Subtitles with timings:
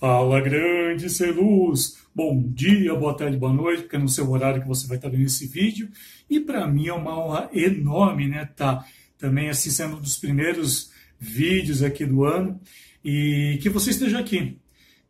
[0.00, 1.98] Fala grande ser luz!
[2.14, 5.10] Bom dia, boa tarde, boa noite, porque é no seu horário que você vai estar
[5.10, 5.90] vendo esse vídeo.
[6.28, 8.48] E para mim é uma honra enorme, né?
[8.56, 8.82] Tá
[9.18, 12.58] também assim sendo um dos primeiros vídeos aqui do ano
[13.04, 14.56] e que você esteja aqui,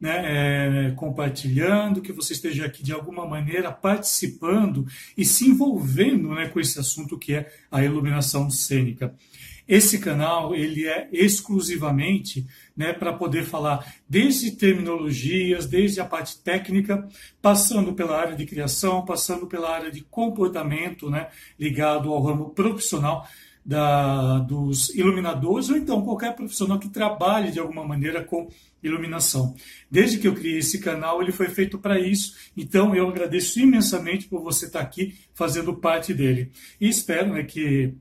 [0.00, 0.88] né?
[0.88, 4.84] É, compartilhando, que você esteja aqui de alguma maneira participando
[5.16, 9.14] e se envolvendo, né, com esse assunto que é a iluminação cênica.
[9.66, 17.08] Esse canal ele é exclusivamente né, para poder falar desde terminologias, desde a parte técnica,
[17.40, 23.26] passando pela área de criação, passando pela área de comportamento, né, ligado ao ramo profissional
[23.64, 28.48] da, dos iluminadores, ou então qualquer profissional que trabalhe de alguma maneira com
[28.82, 29.54] iluminação.
[29.90, 34.26] Desde que eu criei esse canal, ele foi feito para isso, então eu agradeço imensamente
[34.26, 36.50] por você estar aqui fazendo parte dele.
[36.80, 37.94] E espero né, que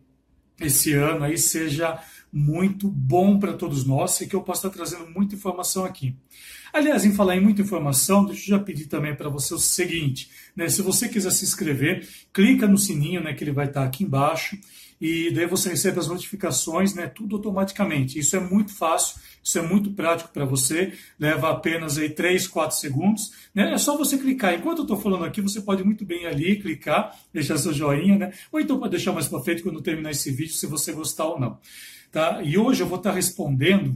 [0.61, 5.09] esse ano aí seja muito bom para todos nós e que eu possa estar trazendo
[5.09, 6.15] muita informação aqui.
[6.71, 10.29] Aliás, em falar em muita informação, deixa eu já pedir também para você o seguinte,
[10.55, 14.03] né, se você quiser se inscrever, clica no sininho, né, que ele vai estar aqui
[14.03, 14.57] embaixo,
[14.99, 18.19] e daí você recebe as notificações, né, tudo automaticamente.
[18.19, 22.77] Isso é muito fácil, isso é muito prático para você, leva apenas aí 3, 4
[22.77, 23.73] segundos, né?
[23.73, 24.53] É só você clicar.
[24.53, 28.33] Enquanto eu estou falando aqui, você pode muito bem ali clicar, deixar seu joinha, né?
[28.51, 31.39] Ou então pode deixar mais para frente quando terminar esse vídeo, se você gostar ou
[31.39, 31.57] não.
[32.11, 32.41] Tá?
[32.43, 33.95] E hoje eu vou estar respondendo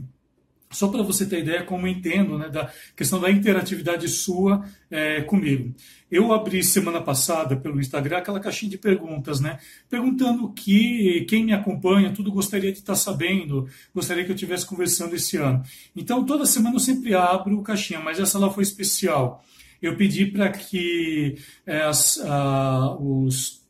[0.74, 5.22] só para você ter ideia como eu entendo né, da questão da interatividade sua é,
[5.22, 5.74] comigo.
[6.10, 9.58] Eu abri semana passada pelo Instagram aquela caixinha de perguntas, né?
[9.88, 15.14] Perguntando que quem me acompanha, tudo gostaria de estar sabendo, gostaria que eu estivesse conversando
[15.16, 15.62] esse ano.
[15.96, 19.44] Então, toda semana eu sempre abro caixinha, mas essa lá foi especial.
[19.82, 23.63] Eu pedi para que é, as, a, os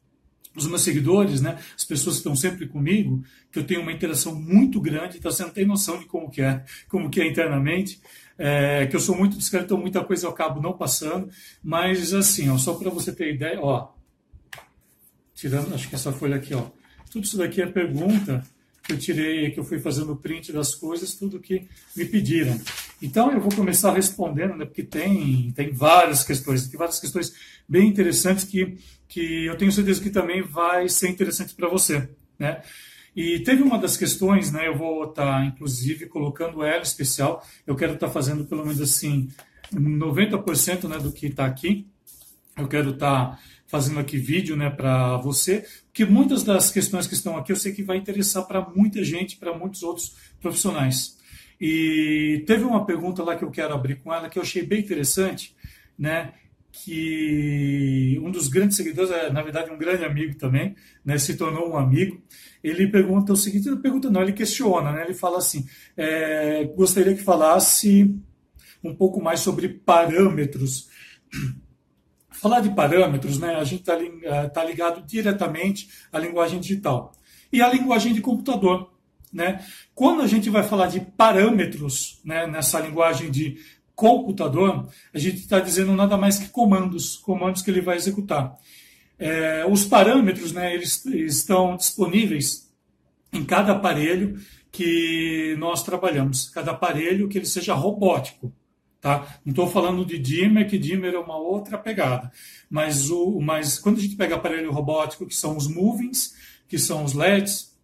[0.57, 4.35] os meus seguidores, né, as pessoas que estão sempre comigo, que eu tenho uma interação
[4.35, 8.01] muito grande, então você não tem noção de como que é, como que é internamente,
[8.39, 11.29] é, que eu sou muito discreto, então muita coisa eu acabo não passando,
[11.63, 13.93] mas assim, ó, só para você ter ideia, ó,
[15.35, 16.67] tirando, acho que essa folha aqui, ó,
[17.11, 18.45] tudo isso daqui é pergunta
[18.85, 22.61] que eu tirei, que eu fui fazendo print das coisas, tudo que me pediram.
[23.01, 27.33] Então eu vou começar respondendo, né, porque tem, tem várias questões, tem várias questões
[27.67, 28.77] bem interessantes que,
[29.09, 32.09] que eu tenho certeza que também vai ser interessante para você,
[32.39, 32.63] né?
[33.17, 37.77] E teve uma das questões, né, eu vou estar, tá, inclusive, colocando ela especial, eu
[37.77, 39.29] quero estar tá fazendo pelo menos assim,
[39.73, 41.87] 90% né, do que está aqui,
[42.57, 47.15] eu quero estar tá fazendo aqui vídeo né, para você, porque muitas das questões que
[47.15, 51.17] estão aqui eu sei que vai interessar para muita gente, para muitos outros profissionais.
[51.61, 54.81] E teve uma pergunta lá que eu quero abrir com ela que eu achei bem
[54.81, 55.55] interessante,
[55.99, 56.35] né?
[56.73, 60.75] Que um dos grandes seguidores, é, na verdade um grande amigo também,
[61.05, 62.21] né, se tornou um amigo.
[62.63, 65.05] Ele pergunta o seguinte, ele pergunta não, ele questiona, né?
[65.05, 65.65] Ele fala assim,
[65.97, 68.15] é, gostaria que falasse
[68.83, 70.89] um pouco mais sobre parâmetros
[72.45, 77.11] Falar de parâmetros, né, a gente está eh, tá ligado diretamente à linguagem digital
[77.51, 78.93] e à linguagem de computador.
[79.33, 79.65] Né?
[79.95, 83.57] Quando a gente vai falar de parâmetros né, nessa linguagem de
[83.95, 88.55] computador, a gente está dizendo nada mais que comandos, comandos que ele vai executar.
[89.19, 92.71] É, os parâmetros, né, eles estão disponíveis
[93.33, 94.39] em cada aparelho
[94.71, 98.53] que nós trabalhamos, cada aparelho que ele seja robótico.
[99.05, 99.39] Tá?
[99.45, 102.33] Não estou falando de dimmer, que dimmer é uma outra pegada.
[102.71, 106.35] Mas, o, mas quando a gente pega aparelho robótico, que são os movings,
[106.67, 107.77] que são os LEDs,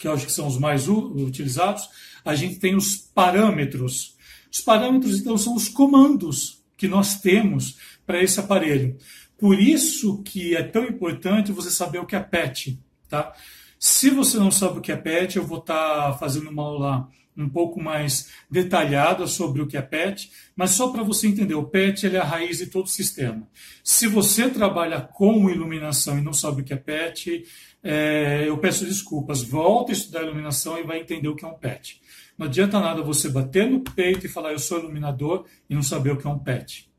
[0.00, 1.88] que eu acho que são os mais utilizados,
[2.24, 4.16] a gente tem os parâmetros.
[4.52, 8.96] Os parâmetros, então, são os comandos que nós temos para esse aparelho.
[9.38, 12.76] Por isso que é tão importante você saber o que é PET.
[13.08, 13.32] Tá?
[13.78, 17.08] Se você não sabe o que é PET, eu vou estar tá fazendo uma aula
[17.44, 21.64] um pouco mais detalhada sobre o que é PET, mas só para você entender, o
[21.64, 23.48] PET é a raiz de todo o sistema.
[23.82, 27.44] Se você trabalha com iluminação e não sabe o que é PET,
[27.82, 29.42] é, eu peço desculpas.
[29.42, 32.00] Volta a estudar iluminação e vai entender o que é um PET.
[32.36, 36.12] Não adianta nada você bater no peito e falar eu sou iluminador e não saber
[36.12, 36.90] o que é um PET.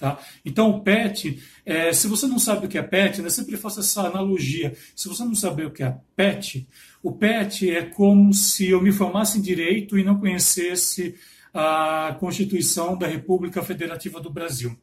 [0.00, 0.18] Tá?
[0.46, 3.80] Então, o PET, é, se você não sabe o que é PET, né, sempre faço
[3.80, 4.74] essa analogia.
[4.96, 6.66] Se você não sabe o que é PET,
[7.02, 11.14] o PET é como se eu me formasse em direito e não conhecesse
[11.52, 14.76] a Constituição da República Federativa do Brasil.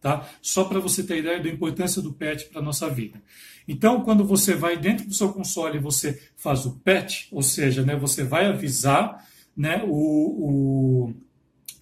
[0.00, 0.28] Tá?
[0.40, 3.20] Só para você ter ideia da importância do PET para a nossa vida.
[3.66, 7.82] Então, quando você vai dentro do seu console e você faz o PET, ou seja,
[7.82, 9.26] né, você vai avisar
[9.56, 11.14] né, o, o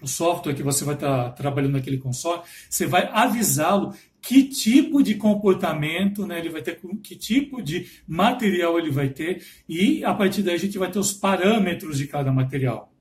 [0.05, 3.95] o software que você vai estar trabalhando naquele console, você vai avisá-lo
[4.27, 9.45] que tipo de comportamento né, ele vai ter, que tipo de material ele vai ter,
[9.69, 12.93] e a partir daí a gente vai ter os parâmetros de cada material.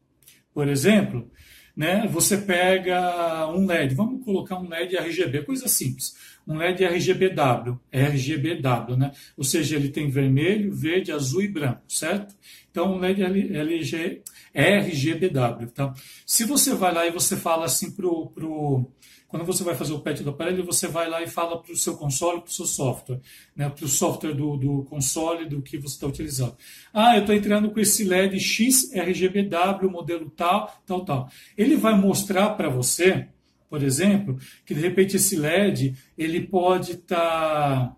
[0.54, 1.32] Por exemplo,
[1.76, 6.14] né, você pega um LED, vamos colocar um LED RGB, coisa simples,
[6.46, 9.12] um LED RGBW, RGBW, né?
[9.38, 12.36] Ou seja, ele tem vermelho, verde, azul e branco, certo?
[12.70, 14.22] Então, um LED LG,
[14.54, 15.94] RGBW, tá?
[16.26, 18.92] Se você vai lá e você fala assim pro, pro
[19.34, 21.76] quando você vai fazer o patch do aparelho, você vai lá e fala para o
[21.76, 23.20] seu console, para o seu software,
[23.56, 26.56] né, para o software do, do console do que você está utilizando.
[26.94, 31.30] Ah, eu estou entrando com esse LED XRGBW, modelo tal, tal, tal.
[31.58, 33.28] Ele vai mostrar para você,
[33.68, 37.98] por exemplo, que de repente esse LED ele pode estar tá,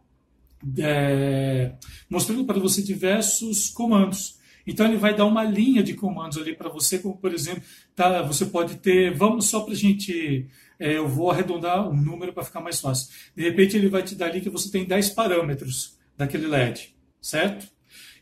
[0.79, 1.73] é,
[2.09, 4.39] mostrando para você diversos comandos.
[4.65, 7.63] Então ele vai dar uma linha de comandos ali para você, como por exemplo,
[7.95, 10.47] tá, você pode ter, vamos só para a gente
[10.79, 13.09] é, eu vou arredondar um número para ficar mais fácil.
[13.35, 17.67] De repente, ele vai te dar ali que você tem 10 parâmetros daquele LED, certo?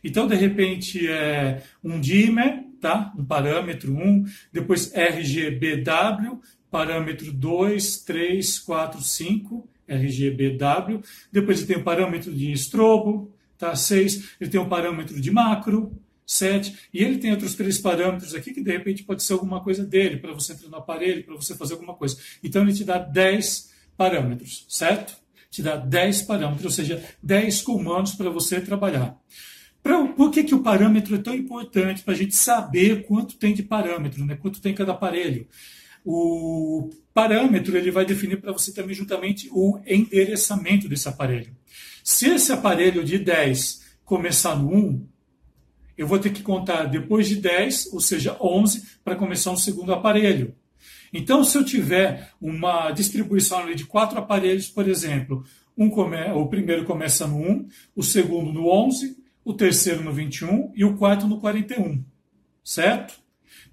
[0.02, 3.12] Então, de repente, é um dimmer, tá?
[3.18, 11.00] um parâmetro 1, depois RGBW, parâmetro 2, 3, 4, 5, RGBW,
[11.32, 13.74] depois ele tem o parâmetro de estrobo, tá?
[13.74, 16.76] 6, ele tem o parâmetro de macro, 7.
[16.92, 20.16] E ele tem outros três parâmetros aqui que de repente pode ser alguma coisa dele,
[20.16, 22.16] para você entrar no aparelho, para você fazer alguma coisa.
[22.42, 25.16] Então ele te dá 10 parâmetros, certo?
[25.50, 29.16] Te dá 10 parâmetros, ou seja, 10 comandos para você trabalhar.
[29.82, 33.52] Pra, por que, que o parâmetro é tão importante para a gente saber quanto tem
[33.54, 34.34] de parâmetro, né?
[34.34, 35.46] quanto tem cada aparelho?
[36.04, 41.54] O parâmetro ele vai definir para você também juntamente o endereçamento desse aparelho.
[42.02, 45.06] Se esse aparelho de 10 começar no 1,
[45.96, 49.92] eu vou ter que contar depois de 10, ou seja, 11, para começar um segundo
[49.92, 50.54] aparelho.
[51.12, 55.44] Então, se eu tiver uma distribuição de quatro aparelhos, por exemplo,
[55.76, 56.16] um come...
[56.32, 60.96] o primeiro começa no 1, o segundo no 11, o terceiro no 21 e o
[60.96, 62.02] quarto no 41,
[62.64, 63.14] certo?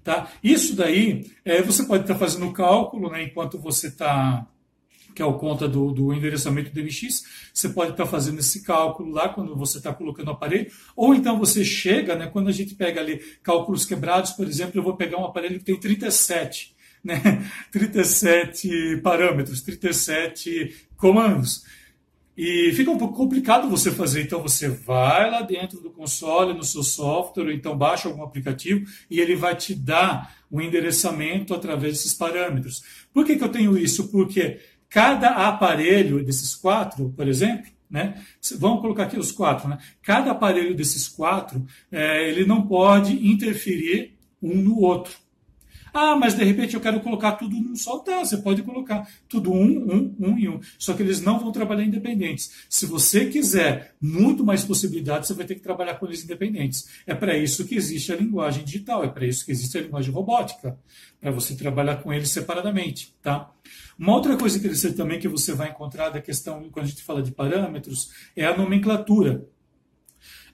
[0.04, 0.28] Tá?
[0.42, 4.46] Isso daí, é, você pode estar fazendo o cálculo né, enquanto você está
[5.14, 9.10] que é o conta do, do endereçamento do MX, você pode estar fazendo esse cálculo
[9.10, 12.74] lá quando você está colocando o aparelho, ou então você chega, né, quando a gente
[12.74, 16.74] pega ali cálculos quebrados, por exemplo, eu vou pegar um aparelho que tem 37,
[17.04, 17.20] né,
[17.70, 21.64] 37 parâmetros, 37 comandos.
[22.36, 24.22] E fica um pouco complicado você fazer.
[24.22, 28.86] Então você vai lá dentro do console, no seu software, ou então baixa algum aplicativo
[29.10, 32.82] e ele vai te dar um endereçamento através desses parâmetros.
[33.12, 34.08] Por que, que eu tenho isso?
[34.08, 34.60] Porque
[34.92, 38.22] Cada aparelho desses quatro, por exemplo, né?
[38.58, 39.78] Vamos colocar aqui os quatro, né?
[40.02, 45.14] Cada aparelho desses quatro, é, ele não pode interferir um no outro.
[45.92, 47.98] Ah, mas de repente eu quero colocar tudo num só.
[47.98, 50.58] Tá, você pode colocar tudo um, um, um e um.
[50.78, 52.64] Só que eles não vão trabalhar independentes.
[52.68, 56.88] Se você quiser muito mais possibilidades, você vai ter que trabalhar com eles independentes.
[57.06, 60.12] É para isso que existe a linguagem digital, é para isso que existe a linguagem
[60.12, 60.78] robótica,
[61.20, 63.50] para você trabalhar com eles separadamente, tá?
[63.98, 67.22] Uma outra coisa interessante também que você vai encontrar da questão, quando a gente fala
[67.22, 69.46] de parâmetros, é a nomenclatura.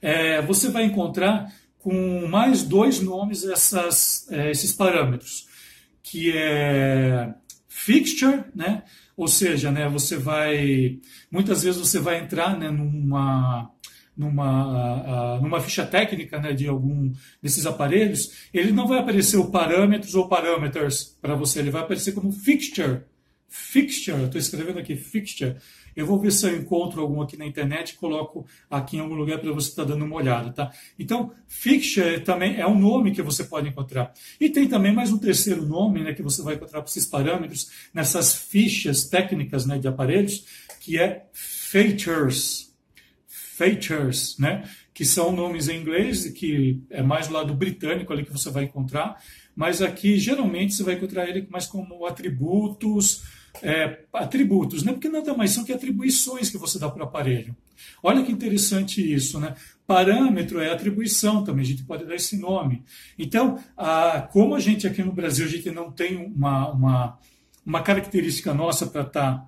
[0.01, 5.47] É, você vai encontrar com mais dois nomes essas, é, esses parâmetros,
[6.03, 7.35] que é
[7.69, 8.83] fixture, né?
[9.17, 13.71] Ou seja, né, você vai muitas vezes você vai entrar né, numa
[14.19, 20.17] numa, numa ficha técnica né, de algum desses aparelhos, ele não vai aparecer o parâmetros
[20.17, 23.03] ou parameters para você, ele vai aparecer como fixture.
[23.49, 25.57] Fixture, estou escrevendo aqui fixture.
[25.97, 29.15] Eu vou ver se eu encontro algum aqui na internet e coloco aqui em algum
[29.15, 30.71] lugar para você estar tá dando uma olhada, tá?
[30.99, 34.13] Então, fixture também é um nome que você pode encontrar.
[34.39, 37.71] E tem também mais um terceiro nome, né, que você vai encontrar para esses parâmetros
[37.93, 40.45] nessas fichas técnicas, né, de aparelhos,
[40.79, 42.73] que é features.
[43.27, 44.69] Features, né?
[44.95, 48.65] Que são nomes em inglês, que é mais do lado britânico ali que você vai
[48.65, 49.21] encontrar,
[49.59, 53.25] mas aqui geralmente você vai encontrar ele mais como atributos,
[53.61, 54.93] é, atributos, né?
[54.93, 57.57] porque nada mais são que atribuições que você dá para o aparelho.
[58.01, 59.57] Olha que interessante isso, né?
[59.85, 62.85] Parâmetro é atribuição também, a gente pode dar esse nome.
[63.19, 67.19] Então, a, como a gente aqui no Brasil, a gente não tem uma, uma,
[67.67, 69.47] uma característica nossa para estar tá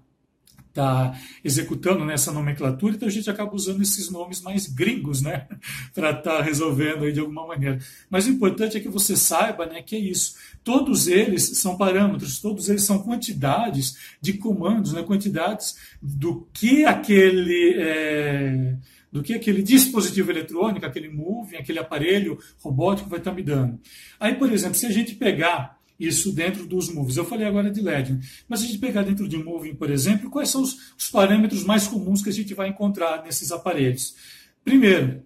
[0.71, 5.47] está executando nessa nomenclatura, então a gente acaba usando esses nomes mais gringos, né,
[5.95, 7.79] para estar tá resolvendo aí de alguma maneira.
[8.09, 10.37] Mas o importante é que você saiba, né, que é isso.
[10.65, 17.75] Todos eles são parâmetros, todos eles são quantidades de comandos, né, quantidades do que aquele
[17.79, 18.77] é,
[19.12, 23.81] do que aquele dispositivo eletrônico, aquele moving, aquele aparelho robótico vai estar tá me dando.
[24.21, 27.16] Aí, por exemplo, se a gente pegar isso dentro dos movies.
[27.16, 29.90] Eu falei agora de LED, mas se a gente pegar dentro de um moving, por
[29.90, 34.16] exemplo, quais são os, os parâmetros mais comuns que a gente vai encontrar nesses aparelhos?
[34.64, 35.23] Primeiro,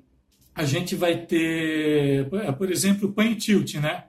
[0.54, 2.28] a gente vai ter,
[2.58, 4.04] por exemplo, pan tilt, né?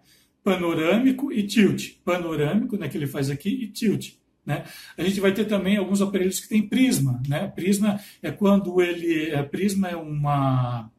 [0.46, 1.96] panorâmico e tilt.
[2.06, 4.14] Panorâmico, né, que ele faz aqui, e tilt.
[4.46, 4.64] Né?
[4.96, 7.20] A gente vai ter também alguns aparelhos que têm prisma.
[7.28, 7.48] Né?
[7.48, 9.34] Prisma é quando ele.
[9.34, 10.92] A prisma é uma.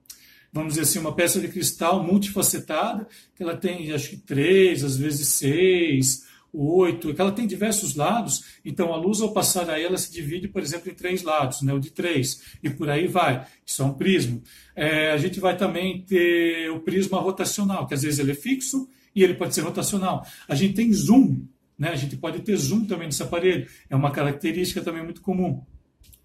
[0.56, 4.96] Vamos dizer assim, uma peça de cristal multifacetada, que ela tem acho que três, às
[4.96, 9.98] vezes seis, oito, que ela tem diversos lados, então a luz ao passar aí ela
[9.98, 13.46] se divide, por exemplo, em três lados, né, o de três, e por aí vai.
[13.66, 14.40] Isso é um prisma.
[14.74, 18.88] É, a gente vai também ter o prisma rotacional, que às vezes ele é fixo
[19.14, 20.26] e ele pode ser rotacional.
[20.48, 21.44] A gente tem zoom,
[21.78, 21.90] né?
[21.90, 25.62] A gente pode ter zoom também nesse aparelho, é uma característica também muito comum.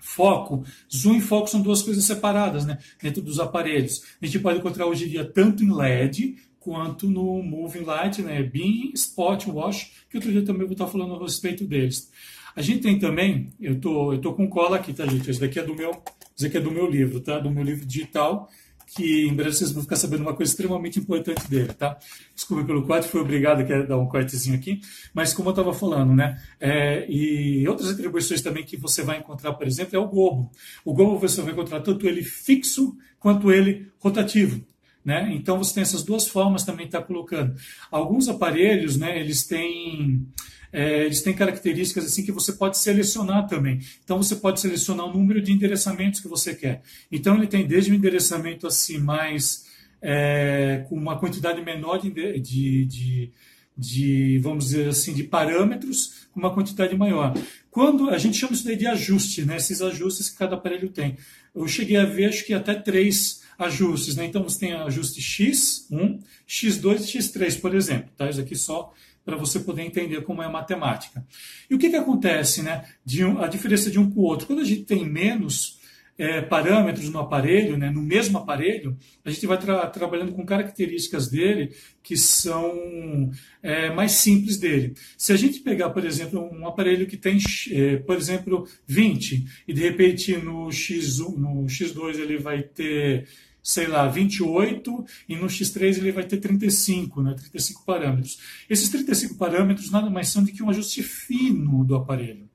[0.01, 2.79] Foco, zoom e foco são duas coisas separadas né?
[3.01, 4.01] dentro dos aparelhos.
[4.20, 8.41] A gente pode encontrar hoje em dia tanto em LED quanto no Moving Light, né?
[8.41, 12.12] Beam, Spot, Wash, que outro dia também vou estar falando a respeito deles.
[12.55, 15.29] A gente tem também, eu tô, eu tô com cola aqui, tá, gente?
[15.29, 15.91] Esse daqui é do meu,
[16.36, 17.39] esse daqui é do meu livro, tá?
[17.39, 18.50] Do meu livro digital,
[18.95, 21.98] que em breve vocês vão ficar sabendo uma coisa extremamente importante dele, tá?
[22.36, 24.81] Desculpa pelo corte, fui obrigado a dar um cortezinho aqui,
[25.13, 26.41] mas como eu estava falando, né?
[26.60, 30.51] É, e outras atribuições também que você vai encontrar, por exemplo, é o globo.
[30.83, 34.62] O globo você vai encontrar tanto ele fixo quanto ele rotativo.
[35.03, 35.31] Né?
[35.33, 37.55] Então você tem essas duas formas também de estar tá colocando.
[37.89, 40.27] Alguns aparelhos, né, eles têm
[40.72, 43.80] é, eles têm características assim que você pode selecionar também.
[44.04, 46.82] Então você pode selecionar o número de endereçamentos que você quer.
[47.12, 49.66] Então ele tem desde um endereçamento assim mais
[50.01, 52.10] é, com uma quantidade menor de,
[52.40, 53.32] de, de,
[53.78, 57.34] de, vamos dizer assim, de parâmetros, com uma quantidade maior.
[57.70, 59.58] Quando a gente chama isso daí de ajuste, né?
[59.58, 61.18] Esses ajustes que cada aparelho tem.
[61.54, 64.25] Eu cheguei a ver acho que até três ajustes, né?
[64.25, 68.10] Então você tem ajuste X1, X2 e X3, por exemplo.
[68.18, 68.30] Tá?
[68.30, 71.25] Isso aqui só para você poder entender como é a matemática.
[71.70, 72.86] E o que, que acontece, né?
[73.06, 74.48] De um, a diferença de um para o outro.
[74.48, 75.80] Quando a gente tem menos
[76.22, 81.28] é, parâmetros no aparelho, né, no mesmo aparelho, a gente vai tra trabalhando com características
[81.28, 81.72] dele
[82.04, 83.32] que são
[83.63, 84.94] é, mais simples dele.
[85.18, 87.40] Se a gente pegar, por exemplo, um aparelho que tem,
[87.72, 93.28] é, por exemplo, 20, e de repente no, X1, no X2 ele vai ter
[93.63, 98.39] sei lá, 28 e no X3 ele vai ter 35, né, 35 parâmetros.
[98.70, 102.50] Esses 35 parâmetros nada mais são do que um ajuste fino do aparelho.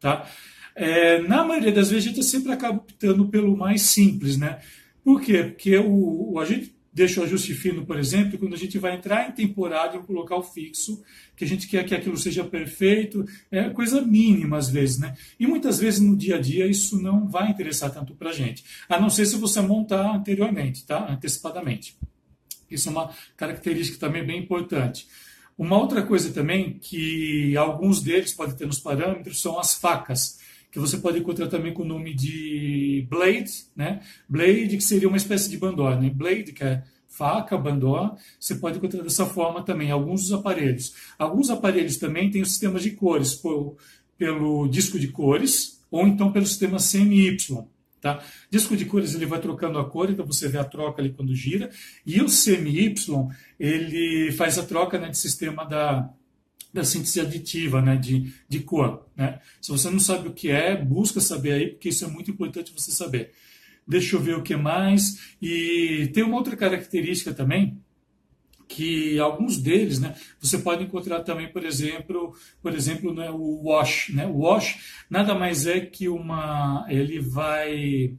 [0.00, 0.28] Tá?
[0.74, 4.36] É, na maioria das vezes a gente sempre acaba optando pelo mais simples.
[4.36, 4.60] Né?
[5.02, 5.44] Por quê?
[5.44, 8.94] Porque o, o, a gente deixa o ajuste fino, por exemplo, quando a gente vai
[8.94, 11.02] entrar em temporada em um local fixo,
[11.36, 15.16] que a gente quer que aquilo seja perfeito, é coisa mínima às vezes, né?
[15.38, 18.64] E muitas vezes no dia a dia isso não vai interessar tanto para a gente,
[18.88, 21.10] a não ser se você montar anteriormente, tá?
[21.10, 21.96] Antecipadamente.
[22.68, 25.06] Isso é uma característica também bem importante.
[25.56, 30.38] Uma outra coisa também que alguns deles podem ter nos parâmetros são as facas
[30.70, 34.00] que você pode encontrar também com o nome de blade, né?
[34.28, 36.10] Blade, que seria uma espécie de bandó, né?
[36.10, 40.94] Blade, que é faca, bandó, você pode encontrar dessa forma também, alguns dos aparelhos.
[41.18, 43.76] Alguns aparelhos também têm o sistema de cores, por,
[44.16, 47.36] pelo disco de cores, ou então pelo sistema CMY.
[48.00, 48.22] Tá?
[48.48, 51.34] Disco de cores ele vai trocando a cor, então você vê a troca ali quando
[51.34, 51.70] gira,
[52.06, 52.94] e o CMY
[53.58, 56.08] ele faz a troca né, de sistema da,
[56.78, 59.06] da síntese aditiva né, de, de cor.
[59.16, 59.40] Né?
[59.60, 62.72] Se você não sabe o que é, busca saber aí, porque isso é muito importante
[62.72, 63.32] você saber.
[63.86, 65.34] Deixa eu ver o que mais.
[65.42, 67.80] E tem uma outra característica também,
[68.68, 74.10] que alguns deles, né, você pode encontrar também, por exemplo, por exemplo, né, o wash,
[74.10, 74.26] né?
[74.26, 78.14] O wash nada mais é que uma, ele vai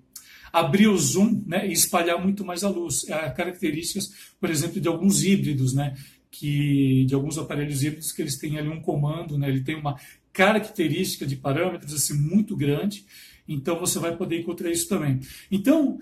[0.52, 3.08] abrir o zoom, né, e espalhar muito mais a luz.
[3.08, 5.94] É características, por exemplo, de alguns híbridos, né,
[6.32, 9.50] que de alguns aparelhos híbridos que eles têm ali um comando, né?
[9.50, 10.00] Ele tem uma
[10.32, 13.06] característica de parâmetros assim muito grande,
[13.48, 15.20] então você vai poder encontrar isso também.
[15.52, 16.00] Então,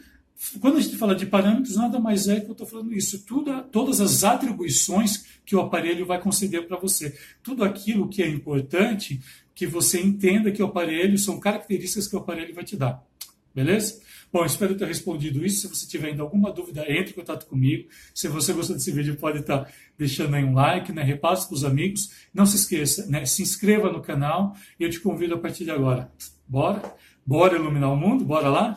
[0.60, 3.26] quando a gente fala de parâmetros, nada mais é que eu estou falando isso.
[3.26, 7.18] Tudo, todas as atribuições que o aparelho vai conceder para você.
[7.42, 9.20] Tudo aquilo que é importante
[9.56, 13.04] que você entenda que o aparelho são características que o aparelho vai te dar.
[13.58, 14.00] Beleza?
[14.32, 15.62] Bom, espero ter respondido isso.
[15.62, 17.90] Se você tiver ainda alguma dúvida, entre em contato comigo.
[18.14, 21.02] Se você gostou desse vídeo, pode estar deixando aí um like, né?
[21.02, 22.12] repasse para os amigos.
[22.32, 23.26] Não se esqueça, né?
[23.26, 26.12] se inscreva no canal e eu te convido a partir de agora.
[26.48, 26.84] Bora?
[27.26, 28.24] Bora iluminar o mundo?
[28.24, 28.76] Bora lá?